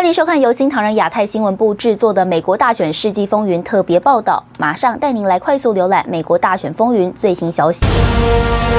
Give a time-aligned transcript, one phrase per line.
[0.00, 7.84] 欢迎收看由新唐人亚太新闻部制作的《美国大选世纪风云》特别报道，马上带您来快速浏览美国大选风云最新消息。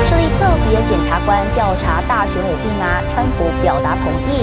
[0.07, 3.05] 设立特别检察官调查大选舞弊吗？
[3.07, 4.41] 川普表达同意。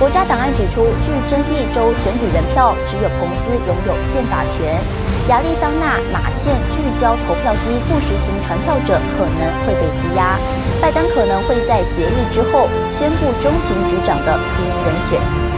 [0.00, 4.82] 国家档案指出，据争议州选举人票，只有彭斯拥有宪法权。
[5.28, 10.36] 亚利桑那马县聚焦投票机不实行传票者，可能会被羁押。
[10.82, 15.49] 拜登可能会在节日之后宣布中情局长的提名人选。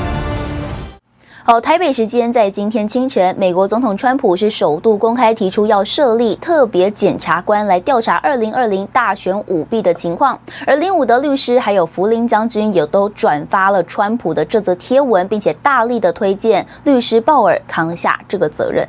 [1.44, 18.86] 好，台北时间在今天清晨，美国总统川普是首度公开提出要设立特别检察官来调查二零二零大选舞弊的情况，而林伍德律师还有福林将军也都转发了川普的这则贴文，并且大力的推荐律师鲍尔扛下这个责任。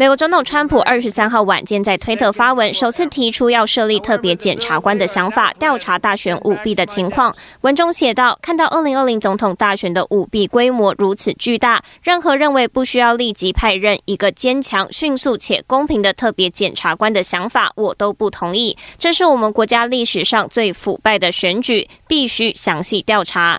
[0.00, 7.34] 美国总统川普二十三号晚间在推特发文，首次提出要设立特别检察官的想法，调查大选舞弊的情况。
[7.62, 18.78] 文中写道：“看到二零二零总统大选的舞弊规模如此巨大，任何认为不需要立即派任一个坚强、迅速且公平的特别检察官的想法，我都不同意。
[18.96, 23.58] 这是我们国家历史上最腐败的选举，必须详细调查。”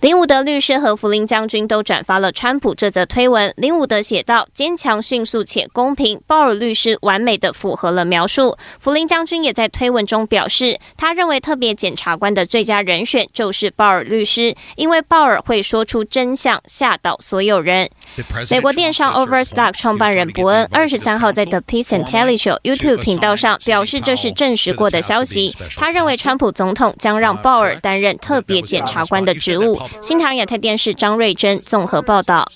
[0.00, 3.52] 林伍德律师和福林将军都转发了川普这则推文。
[3.58, 8.56] 林伍德写道：“坚强、迅速且公平。”鲍尔律师完美的符合了描述。
[8.78, 17.90] 福林将军也在推文中表示，他认为特别检察官的最佳人选就是鲍尔律师，因为鲍尔会说出真相，吓倒所有人。
[18.50, 25.54] 美国电商 Overstock 创办人伯恩二十三号在 The Peace and Tell Show YouTube 频道上表示，这是证实过的消息。
[25.76, 29.78] 他认为川普总统将让鲍尔担任特别检察官的职务。
[30.00, 32.46] 新唐人亚太电视张瑞珍综合报道。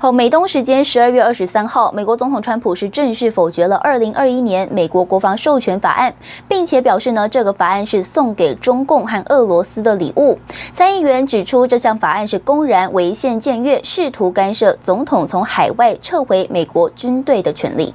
[0.00, 6.14] 好，美东时间十二月二十三号，美国总统川普是正式否决了二零二一年美国国防授权法案，
[6.48, 10.38] 并且表示呢，这个法案是送给中共和俄罗斯的礼物。
[10.72, 17.94] 参议员指出，这项法案是公然违宪僭越，试图干涉总统从海外撤回美国军队的权利。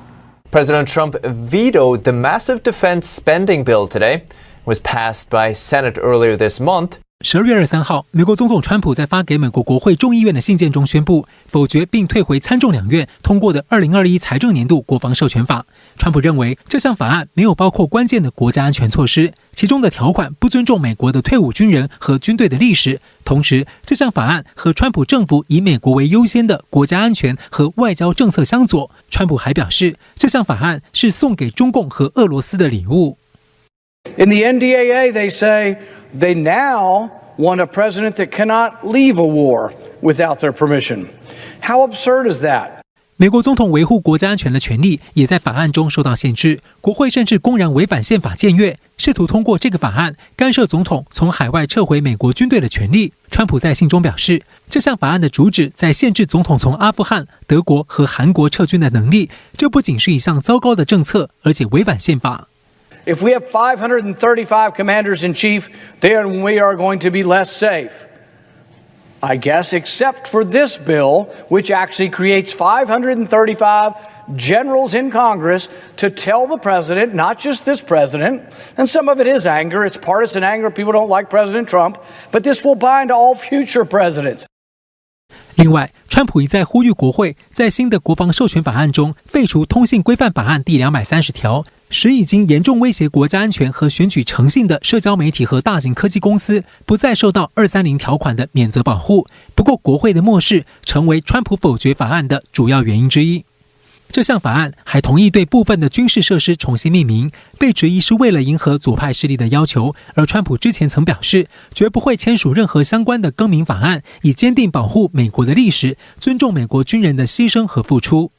[0.51, 4.22] President Trump vetoed the massive defense spending bill today.
[4.66, 7.03] Was passed by Senate earlier this month.
[7.22, 15.66] 十二月二十三号，美国总统川普在发给美国国会众议院的信件中宣布否决并退回参众两院通过的二零二一财政年度国防授权法。
[15.97, 23.00] 川普认为这项法案没有包括关键的国家安全措施，其中的条款不尊重美国的退伍军人和军队的历史。
[23.23, 28.91] 同时，这项法案和川普政府以美国为优先的国家安全和外交政策相左。
[29.09, 33.18] 川普还表示，这项法案是送给中共和俄罗斯的礼物。
[34.18, 35.78] In the NDAA, they say.
[36.18, 41.07] They now want a president that cannot leave a war without their permission.
[41.62, 42.69] How absurd is that?
[43.16, 46.59] 美国总统维护国家安全的权利也在法案中受到限制。
[46.81, 53.13] 国会甚至公然违反宪法僭越，试图通过这个法案干涉总统从海外撤回美国军队的权利。
[53.31, 59.29] 川普在信中表示，这项法案的主旨在限制总统从阿富汗、德国和韩国撤军的能力。
[59.57, 62.47] 这不仅是一项糟糕的政策，而且违反宪法。
[63.06, 68.08] If we have 535 commanders in chief, then we are going to be less safe.
[69.22, 76.46] I guess, except for this bill, which actually creates 535 generals in Congress to tell
[76.46, 78.44] the president, not just this president,
[78.75, 82.44] and some of it is anger, it's partisan anger, people don't like President Trump, but
[82.44, 84.46] this will bind all future presidents.
[85.56, 91.66] 另外，川普一再呼吁国会在新的国防授权法案中废除通信规范法案第两百三十条。
[91.90, 99.28] 使已经严重威胁国家安全和选举诚信的社交媒体和大型科技公司不再受到二三零条款的免责保护。
[99.53, 103.46] 不过，国会的漠视成为川普否决法案的主要原因之一。
[104.13, 109.96] 这项法案还同意对部分的军事设施重新命名，被质疑是为了迎合左派势力的要求。
[110.13, 118.29] 而川普之前曾表示，绝不会签署任何相关的更名法案，以坚定保护美国的历史，尊重美国军人的牺牲和付出。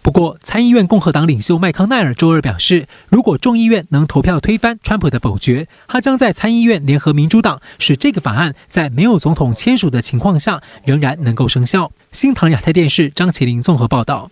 [0.00, 11.92] 不过，参议院共和党领袖麦康奈尔周二表示，如果众议院能投票推翻川普的否决，他将在参议院联合民主党，使这个法案在没有总统签署的情况下仍然能够生效。
[12.10, 14.30] 新唐亚太电视张麒麟综合报道。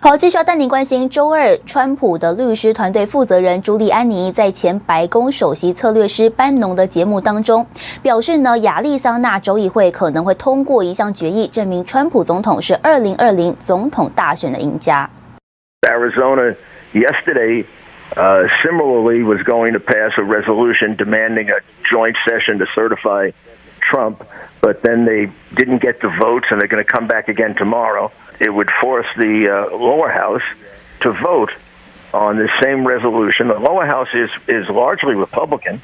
[0.00, 7.66] 好，继续要带您关心，周二，川普的律师团队负责人朱利安尼在前白宫首席策略师班农的节目当中
[8.00, 15.10] 表示呢，亚利桑那州议会可能会通过一项决议，证明川普总统是二零二零总统大选的赢家。
[15.82, 16.54] Arizona
[16.92, 17.64] yesterday,
[18.14, 23.30] uh, similarly was going to pass a resolution demanding a joint session to certify
[23.80, 24.18] Trump,
[24.60, 28.12] but then they didn't get the votes, and they're going to come back again tomorrow.
[28.40, 30.42] It would force the uh, lower house
[31.00, 31.52] to vote
[32.14, 33.48] on the same resolution.
[33.48, 35.82] The lower house is is largely Republican,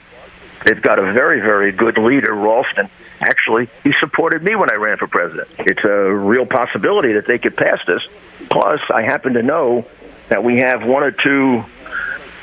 [0.65, 2.89] They've got a very, very good leader, Ralston.
[3.21, 5.49] Actually, he supported me when I ran for president.
[5.59, 8.03] It's a real possibility that they could pass this.
[8.51, 9.87] Plus, I happen to know
[10.29, 11.65] that we have one or two,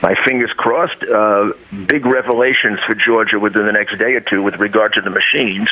[0.04, 1.54] my fingers crossed, uh,
[1.88, 5.70] big revelations for Georgia within the next day or two with regard to the machines.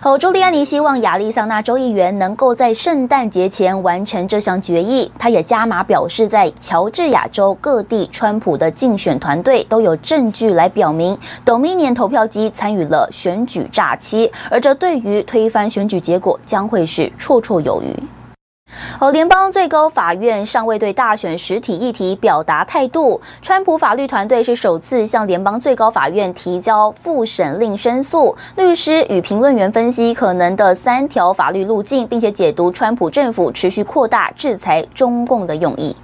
[0.00, 5.10] 好，朱利安尼希望亚利桑那州议员能够在圣诞节前完成这项决议。
[5.18, 18.17] 他也加码表示，在乔治亚州各地，川普的竞选团队都有证据来表明，Dominion 投票机参与了选举诈欺，而这对于推翻选举结果将会是绰绰有余。
[18.98, 23.20] 而联邦最高法院尚未对大选实体议题表达态度。
[23.40, 28.34] 川普法律团队是首次向联邦最高法院提交复审令申诉。
[28.56, 35.94] 律师与评论员分析可能的三条法律路径，并且解读川普政府持续扩大制裁中共的用意。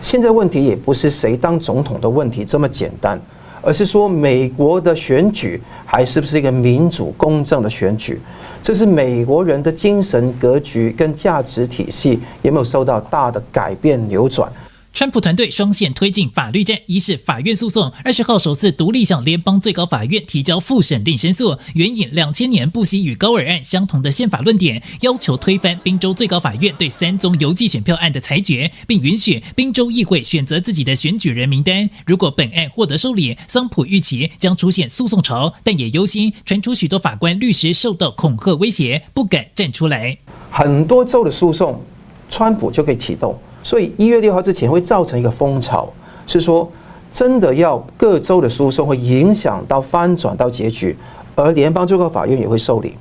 [0.00, 3.20] 现在问题也不是谁当总统的问题这么简单，
[3.62, 8.20] 而是说美国的选举还是不是一个民主公正的选举？
[8.62, 14.50] 这是美国人的精神格局跟价值体系有没有受到大的改变扭转？
[15.00, 31.88] 川普团队双线推进法律战，一是法院诉讼，二十号首次独立向联邦最高法院提交复审令申诉，援引两千年布希与高尔案相同的宪法论点，要求推翻宾州最高法院对三宗邮寄选票案的裁决，并允许宾州议会选择自己的选举人名单。
[32.04, 40.18] 如果本案获得受理，桑普预期将出现诉讼潮，但也忧心传出许多法官律师受到恐吓威胁，不敢站出来。
[40.50, 41.82] 很多州的诉讼，
[42.28, 43.34] 川普就可以启动。
[43.62, 45.88] 所以一月六号之前会造成一个风潮，
[46.26, 46.70] 是说
[47.12, 50.96] 真的要各州的诉讼会影响到翻转到结局，
[51.34, 52.94] 而联邦最高法院也会受理。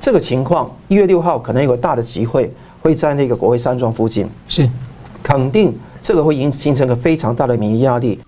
[0.00, 4.68] 这个情况一月六号可能有个大的集会会在那个国会山庄附近，是
[5.22, 8.18] 肯定这个会引形成个非常大的民意压力。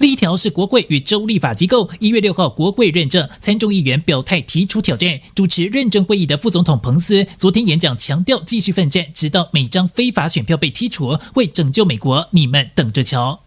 [0.00, 13.40] 另一条是国会与州立法机构一月六号国会认证参众议员表态提出挑战，主持认证会议的副总统彭斯昨天演讲强调继续奋战，直到每张非法选票被剔除，会拯救美国，你们等着瞧。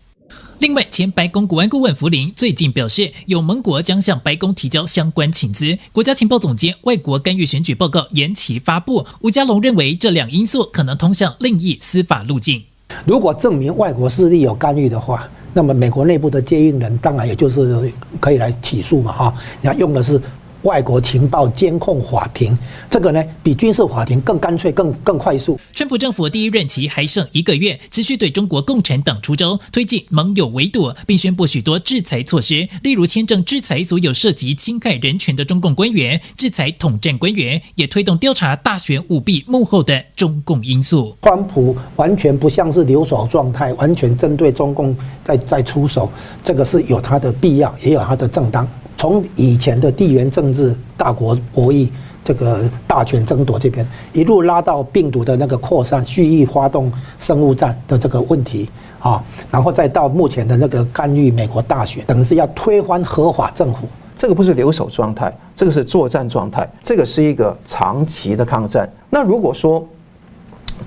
[0.60, 5.76] 另外，前白宫国安顾问福林最近表示，有盟国将向白宫提交相关请资。
[5.92, 9.04] 国家情报总监外国干预选举报告延期发布。
[9.22, 12.62] 吴家龙认为，这两因素可能通向另一司法路径。
[13.08, 15.28] 如果证明外国势力有干预的话。
[15.54, 20.20] 那么，美国内部的接应人当然也就是可以来起诉嘛，哈，你看用的是。
[20.64, 22.58] 外国情报监控法庭，
[22.90, 25.60] 这个呢比军事法庭更干脆、更更快速。
[25.74, 41.16] 川普政府第一任期还剩一个月，持续对中国共产党出招，推进盟友围堵，并宣布许多制裁措施，例如签证制裁所有涉及侵害人权的中共官员，制裁统战官员，也推动调查大选舞弊幕后的中共因素。
[41.22, 46.10] 川普完全不像是留守状态，完全针对中共在在出手，
[46.44, 48.68] 这个是有他的必要，也有他的正当。
[49.04, 51.90] 从以前的地缘政治、大国博弈、
[52.24, 56.90] 这个大权争夺这边，一路拉到病毒的那个扩散、蓄意发动
[57.20, 58.70] 生物战的这个问题
[59.00, 59.22] 啊，
[59.52, 63.90] 然后再到目前的那个干预美国大选，等于是要推翻合法政府。
[64.16, 68.90] 这个不是留守状态，这个是作战状态，这个是一个长期的抗战。
[69.10, 69.86] 那如果说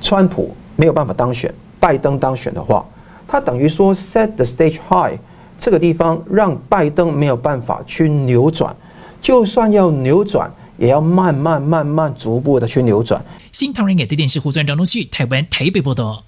[0.00, 2.82] 川普没有办法当选，拜登当选的话，
[3.28, 5.18] 他等于说 set the stage high。
[5.58, 8.74] 这个地方让拜登没有办法去扭转，
[9.20, 13.24] 就算要扭转，也要慢慢、慢慢、逐步的去扭转。
[13.52, 16.24] 新唐人亚太电视胡专张东旭，台湾台北报道。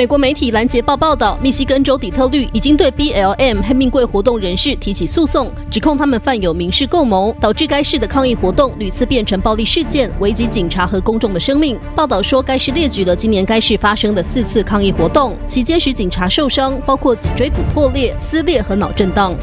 [0.00, 11.78] 美国媒体《拦截报》报道，密西根州底特律已经对 BLM 黑命贵活动人士提起诉讼，指控他们犯有民事共谋，导致该市的抗议活动屡次变成暴力事件，危及警察和公众的生命。
[11.94, 19.36] 报道说，该市列举了今年该市发生的四次抗议活动，期间使警察受伤，包括脊椎骨破裂、撕裂和脑震荡。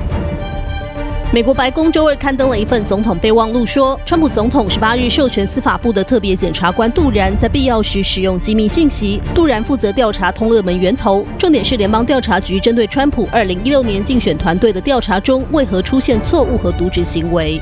[1.33, 9.19] 美国白宫周二刊登了一份总统备忘录，说，川普总统十八日授权司法部的特别检察官杜然在必要时使用机密信息。
[9.35, 17.61] 杜然负责调查通俄门源头，重点是联邦调查局针对川普二零一六年竞选团队的调查中，为何出现错误和渎职行为。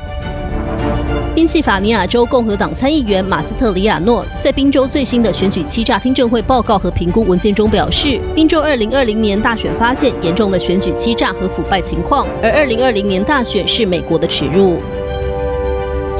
[1.36, 14.80] 宾夕法尼亚州共和党参议员马斯特里亚诺在宾州最新的选举欺诈听证会报告和评估文件中表示，宾州2020年大选发现严重的选举欺诈和腐败情况，而2020年大选是美国的耻辱。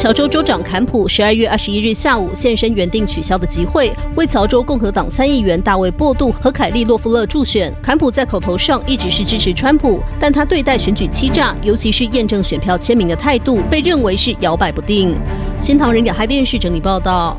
[0.06, 7.74] 乔州州长坎普十二月二十一日下午现身原定取消的集会，为乔州共和党参议员大卫·波杜和凯利·洛夫勒助选。
[7.82, 15.12] 坎普在口头上一直是支持川普，但他对待选举欺诈，尤其是验证选票签名的态度，被认为是摇摆不定。
[15.58, 17.36] 新唐人亚太电视整理报道。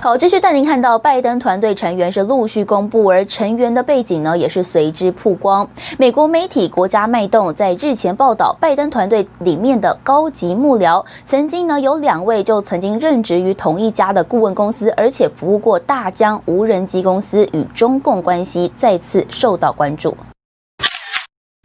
[0.00, 5.68] 好，继续带您看到拜登团队成员是陆续公布，而成员的背景呢也是随之曝光。
[5.98, 20.16] 美国媒体《国家脉动》在日前报道，拜登团队里面的高级幕僚，曾经呢有两位就曾经任职于同一家的顾问公司，而且服务过大疆无人机公司，与中共关系再次受到关注。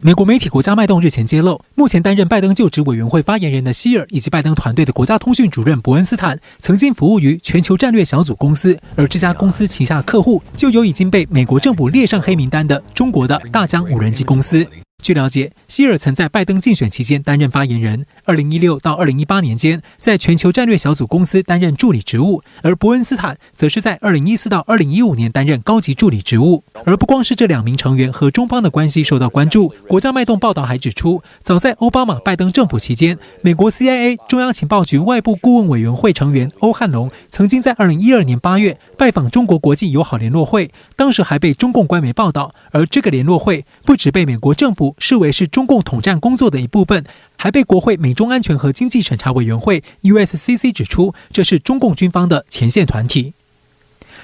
[0.00, 14.64] 美国媒体《国家脉动》日前揭露，目前担任拜登就职委员会发言人的希尔以及拜登团队的国家通讯主任伯恩斯坦，曾经服务于全球战略小组公司，而这家公司旗下客户就有已经被美国政府列上黑名单的中国的大疆无人机公司。
[15.08, 26.62] 据了解，希尔曾在拜登竞选期间担任发言人，二零一六到二零一八年间，在全球战略小组公司担任助理职务，而伯恩斯坦则是在二零一四到二零一五年担任高级助理职务。
[26.84, 47.04] 而不光是这两名成员和中方的关系受到关注，国家脉动报道还指出，早在奥巴马拜登政府期间，美国 CIA 中央情报局外部顾问委员会成员欧汉龙曾经在二零一二年八月拜访中国国际友好联络会，当时还被中共官媒报道，而这个联络会不只被美国政府视为是中共统战工作的一部分，
[47.36, 53.34] 还被国会美中安全和经济审查委员会 （USCC） 指出，这是中共军方的前线团体。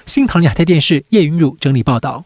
[0.06, 2.25] 新唐亚太电视叶云汝整理报道。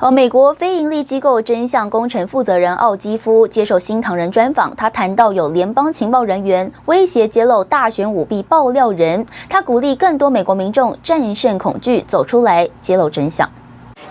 [0.00, 13.48] 而美国非营利机构真相工程负责人奥基夫接受新唐人专访，他谈到有联邦情报人员威胁揭露大选舞弊爆料人，他鼓励更多美国民众战胜恐惧，走出来揭露真相。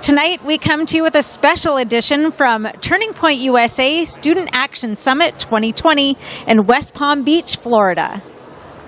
[0.04, 4.98] Tonight, we come to you with a special edition from Turning Point USA Student Action
[4.98, 8.22] Summit 2020 in West Palm Beach, Florida.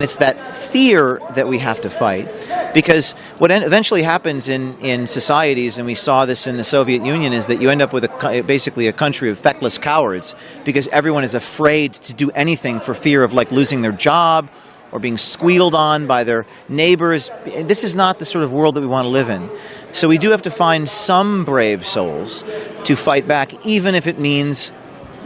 [0.02, 2.30] It's that fear that we have to fight
[2.74, 7.32] because what eventually happens in, in societies, and we saw this in the Soviet Union,
[7.32, 11.24] is that you end up with a, basically a country of feckless cowards because everyone
[11.24, 14.50] is afraid to do anything for fear of like losing their job
[14.93, 17.31] or being squealed on by their neighbors.
[17.67, 19.49] This is not the sort of world that we want to live in.
[19.93, 22.45] So we do have to find some brave souls
[22.85, 24.73] to fight back, even if it means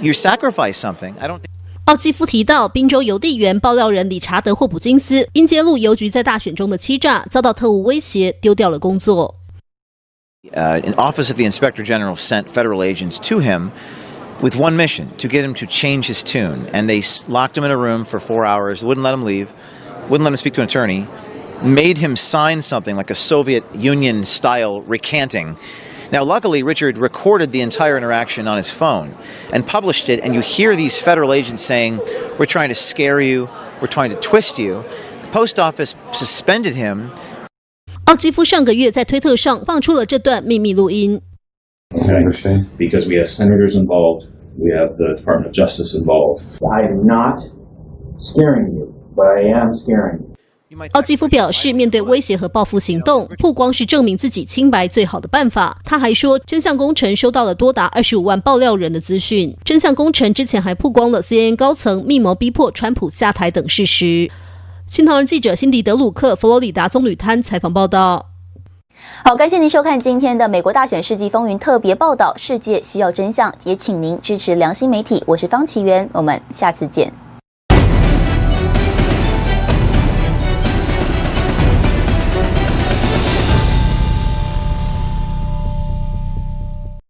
[0.00, 1.14] you sacrifice something.
[1.21, 1.49] I don't think.
[1.87, 9.37] 奥基夫提到，宾州邮递员爆料人理查德·霍普金斯因揭露邮局在大选中的欺诈，遭到特务威胁，丢掉了工作。
[10.52, 13.71] Uh, an office of the inspector general sent federal agents to him
[14.40, 17.71] with one mission to get him to change his tune, and they locked him in
[17.71, 19.52] a room for four hours, wouldn't let him leave,
[20.09, 21.07] wouldn't let him speak to an attorney.
[21.62, 25.57] made him sign something like a Soviet Union style recanting.
[26.12, 29.16] Now, luckily, Richard recorded the entire interaction on his phone
[29.52, 31.99] and published it, and you hear these federal agents saying,
[32.38, 33.49] We're trying to scare you,
[33.81, 34.85] we're trying to twist you.
[35.23, 37.11] The post office suspended him.
[38.04, 41.23] 奥基夫上个月在推特上放出了这段秘密录音。
[41.91, 44.27] I understand because we have senators involved,
[44.60, 46.43] we have the Department of Justice involved.
[46.62, 47.41] I am not
[48.22, 50.36] scaring you, but I am scaring you.
[50.91, 55.81] 奥基夫表示，面对威胁和报复行动，曝光是证明自己清白最好的办法。
[55.84, 59.58] 他还说，真相工程收到了多达二十五万爆料人的资讯。
[59.65, 64.29] 真相工程之前还曝光了 CNN 高层密谋逼迫川普下台等事实。
[64.88, 68.28] 新唐人记者辛迪德鲁克，佛罗里达棕榈滩采访报道。
[69.24, 72.34] 好，感谢您收看今天的美国大选世纪风云特别报道。
[72.38, 75.24] 世界需要真相，也请您支持良心媒体。
[75.27, 77.28] 我是方奇源，我们下次见。